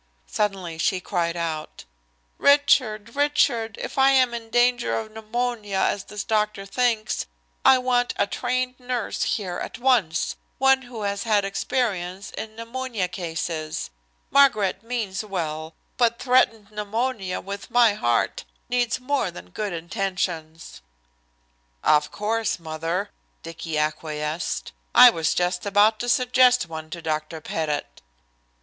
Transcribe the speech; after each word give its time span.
Suddenly 0.25 0.79
she 0.79 0.99
cried 0.99 1.37
out, 1.37 1.85
"Richard! 2.39 3.15
Richard, 3.15 3.77
if 3.79 3.99
I 3.99 4.09
am 4.09 4.33
in 4.33 4.49
danger 4.49 4.97
of 4.97 5.11
pneumonia, 5.11 5.77
as 5.77 6.05
this 6.05 6.23
doctor 6.23 6.65
thinks, 6.65 7.27
I 7.63 7.77
want 7.77 8.15
a 8.17 8.25
trained 8.25 8.79
nurse 8.79 9.21
here 9.37 9.59
at 9.59 9.77
once, 9.77 10.37
one 10.57 10.81
who 10.81 11.03
has 11.03 11.21
had 11.21 11.45
experience 11.45 12.31
in 12.31 12.55
pneumonia 12.55 13.07
cases. 13.09 13.91
Margaret 14.31 14.81
means 14.81 15.23
well, 15.23 15.75
but 15.97 16.17
threatened 16.17 16.71
pneumonia 16.71 17.39
with 17.39 17.69
my 17.69 17.93
heart 17.93 18.43
needs 18.69 18.99
more 18.99 19.29
than 19.29 19.51
good 19.51 19.71
intentions." 19.71 20.81
"Of 21.83 22.09
course, 22.11 22.57
mother," 22.57 23.11
Dicky 23.43 23.77
acquiesced. 23.77 24.71
"I 24.95 25.11
was 25.11 25.35
just 25.35 25.63
about 25.67 25.99
to 25.99 26.09
suggest 26.09 26.67
one 26.67 26.89
to 26.89 27.03
Dr. 27.03 27.39
Pettit." 27.39 28.01